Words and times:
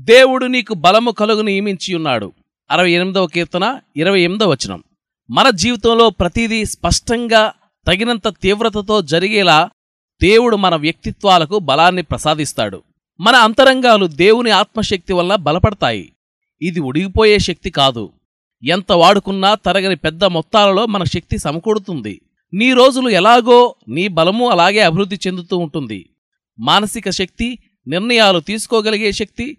దేవుడు 0.00 0.46
నీకు 0.46 0.74
బలము 0.74 1.10
కలుగు 1.10 1.42
నియమించి 1.42 1.94
ఉన్నాడు. 1.94 2.32
అరవై 2.70 2.90
ఎనిమిదవ 2.90 3.26
కీర్తన 3.26 3.80
ఇరవై 3.96 4.20
ఎనిమిదవ 4.20 4.50
వచనం. 4.50 4.82
మన 5.30 5.50
జీవితంలో 5.50 6.10
ప్రతిదీ 6.10 6.64
స్పష్టంగా 6.64 7.52
తగినంత 7.86 8.28
తీవ్రతతో 8.28 9.02
జరిగేలా 9.02 9.70
దేవుడు 10.22 10.56
మన 10.56 10.74
వ్యక్తిత్వాలకు 10.74 11.58
బలాన్ని 11.58 12.02
ప్రసాదిస్తాడు. 12.02 12.82
మన 13.20 13.34
అంతరంగాలు 13.34 14.06
దేవుని 14.06 14.50
ఆత్మశక్తి 14.50 15.12
వల్ల 15.12 15.34
బలపడతాయి. 15.34 16.12
ఇది 16.62 16.80
ఉడిగిపోయే 16.80 17.38
శక్తి 17.38 17.70
కాదు. 17.70 18.12
ఎంత 18.64 18.92
వాడుకున్నా 18.92 19.54
తరగని 19.54 19.96
పెద్ద 19.96 20.24
మొత్తాలలో 20.24 20.86
మన 20.86 21.04
శక్తి 21.04 21.38
సమకూడుతుంది 21.38 22.20
నీ 22.54 22.72
రోజులు 22.72 23.08
ఎలాగో 23.08 23.74
నీ 23.88 24.08
బలము 24.08 24.48
అలాగే 24.48 24.78
అభివృద్ధి 24.78 25.18
చెందుతూ 25.26 25.56
ఉంటుంది. 25.56 26.08
మానసిక 26.58 27.10
శక్తి 27.10 27.58
నిర్ణయాలు 27.86 28.40
తీసుకోగలిగే 28.40 29.12
శక్తి 29.12 29.58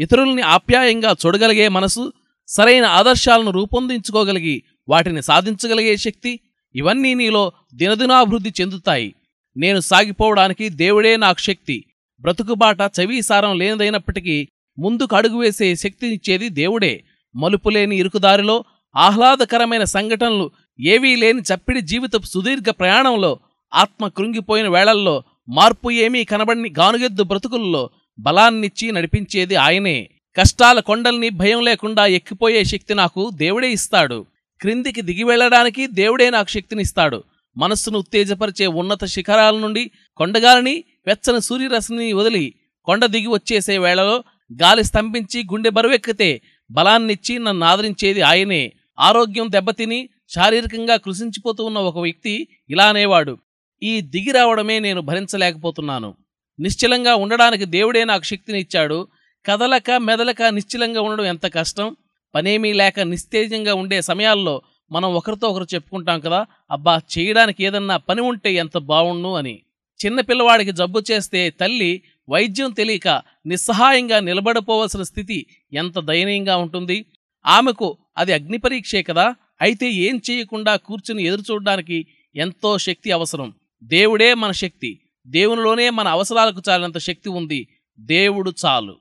ఇతరుల్ని 0.00 0.42
ఆప్యాయంగా 0.42 1.16
చూడగలిగే 1.26 1.68
మనసు 1.68 2.12
సరైన 2.48 2.84
ఆదర్శాలను 2.84 3.50
రూపొందించుకోగలిగి 3.50 4.62
వాటిని 4.88 5.22
సాధించగలిగే 5.22 5.96
శక్తి 5.96 6.40
ఇవన్నీ 6.74 7.14
నీలో 7.14 7.52
దినదినాభివృద్ధి 7.74 8.52
చెందుతాయి. 8.60 9.14
నేను 9.56 9.80
సాగిపోవడానికి 9.80 10.68
దేవుడే 10.68 11.16
నాకు 11.16 11.40
శక్తి. 11.40 11.84
బ్రతుకుబాట 12.20 12.78
చవీసారం 13.00 13.58
లేనిదైనప్పటికీ 13.58 14.48
ముందుకు 14.78 15.16
అడుగు 15.16 15.38
వేసే 15.38 15.74
శక్తినిచ్చేది 15.74 16.48
దేవుడే. 16.48 17.04
మలుపులేని 17.36 17.96
ఇరుకుదారిలో 17.96 18.64
ఆహ్లాదకరమైన 18.96 19.84
సంఘటనలు 19.84 20.50
ఏవీ 20.80 21.16
లేని 21.16 21.40
చప్పిడి 21.40 21.80
జీవితపు 21.80 22.26
సుదీర్ఘ 22.26 22.70
ప్రయాణంలో 22.70 23.38
ఆత్మ 23.74 24.08
కృంగిపోయిన 24.08 24.68
వేళల్లో 24.68 25.22
మార్పు 25.48 25.90
ఏమీ 25.90 26.24
కనబడిని 26.24 26.74
గానుగెద్దు 26.78 27.22
బ్రతుకుల్లో 27.22 27.90
బలాన్నిచ్చి 28.20 28.92
నడిపించేది 28.92 29.54
ఆయనే. 29.56 30.08
కష్టాల 30.36 30.80
కొండల్ని 30.80 31.28
భయం 31.30 31.60
లేకుండా 31.64 32.06
ఎక్కిపోయే 32.06 32.64
శక్తి 32.64 32.94
నాకు 32.94 33.30
దేవుడే 33.34 33.72
ఇస్తాడు. 33.72 34.26
క్రిందికి 34.60 35.02
దిగి 35.02 35.24
వెళ్ళడానికి 35.24 35.86
దేవుడే 35.86 36.30
నాకు 36.30 36.50
శక్తినిస్తాడు. 36.50 37.22
మనస్సును 37.56 37.98
ఉత్తేజపరిచే 37.98 38.66
ఉన్నత 38.66 39.04
శిఖరాల 39.04 39.56
నుండి 39.56 39.90
కొండగాలిని 40.16 40.84
వెచ్చని 41.06 41.40
సూర్యరశ్మిని 41.40 42.12
వదిలి 42.12 42.54
కొండ 42.84 43.06
దిగి 43.06 43.26
వచ్చేసే 43.26 43.78
వేళలో 43.78 44.24
గాలి 44.62 44.84
స్తంభించి 44.84 45.42
గుండె 45.42 45.70
బరువెక్కితే 45.70 46.40
బలాన్నిచ్చి 46.70 47.38
నన్ను 47.38 47.66
ఆదరించేది 47.66 48.20
ఆయనే. 48.20 48.72
ఆరోగ్యం 49.00 49.46
దెబ్బతిని 49.50 50.08
శారీరకంగా 50.28 50.96
కృషించిపోతూ 50.96 51.64
ఉన్న 51.64 51.78
ఒక 51.78 51.98
వ్యక్తి 51.98 52.48
ఇలా 52.70 52.86
అనేవాడు 52.86 53.38
ఈ 53.82 54.00
దిగి 54.00 54.32
రావడమే 54.32 54.78
నేను 54.78 55.00
భరించలేకపోతున్నాను. 55.00 56.14
నిశ్చలంగా 56.60 57.14
ఉండడానికి 57.14 57.64
దేవుడే 57.64 58.04
నాకు 58.04 58.22
శక్తిని 58.22 58.60
ఇచ్చాడు 58.60 59.08
కదలక 59.46 59.90
మెదలక 59.90 60.42
నిశ్చలంగా 60.42 61.00
ఉండడం 61.00 61.24
ఎంత 61.24 61.54
కష్టం? 61.54 61.96
పనేమీ 62.34 62.72
లేక 62.72 63.00
నిస్తేజంగా 63.00 63.74
ఉండే 63.74 64.00
సమయాల్లో 64.00 64.62
మనం 64.92 65.14
ఒకరితో 65.14 65.48
ఒకరు 65.48 65.66
చెప్పుకుంటాం 65.74 66.20
కదా 66.20 66.46
అబ్బా 66.70 67.00
చేయడానికి 67.18 67.64
ఏదన్నా 67.64 67.96
పని 67.96 68.20
ఉంటే 68.20 68.52
ఎంత 68.52 68.78
బావుండు 68.78 69.34
అని. 69.34 69.60
చిన్న 70.06 70.20
పిల్లవాడికి 70.20 70.72
జబ్బు 70.72 71.02
చేస్తే 71.10 71.50
తల్లి 71.50 72.02
వైద్యం 72.30 72.70
తెలియక 72.70 73.08
నిస్సహాయంగా 73.46 74.20
నిలబడిపోవలసిన 74.20 75.02
స్థితి 75.02 75.46
ఎంత 75.72 75.98
దయనీయంగా 75.98 76.56
ఉంటుంది? 76.56 77.04
ఆమెకు 77.46 77.96
అది 78.18 78.32
అగ్నిపరీక్షే 78.32 79.02
కదా 79.02 79.34
అయితే 79.60 79.90
ఏం 79.90 80.22
చేయకుండా 80.30 80.76
కూర్చుని 80.76 81.22
ఎదురుచూడడానికి 81.22 82.06
ఎంతో 82.36 82.78
శక్తి 82.78 83.12
అవసరం. 83.12 83.52
దేవుడే 83.82 84.34
మన 84.34 84.50
శక్తి. 84.52 84.98
దేవునిలోనే 85.26 85.90
మన 85.90 86.08
అవసరాలకు 86.08 86.62
చాలినంత 86.68 86.98
శక్తి 86.98 87.28
ఉంది. 87.28 87.68
దేవుడు 87.98 88.52
చాలు. 88.64 88.98